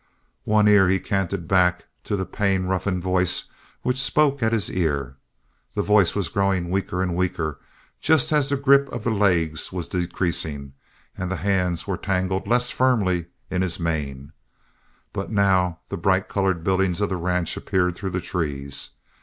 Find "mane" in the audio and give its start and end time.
13.79-14.33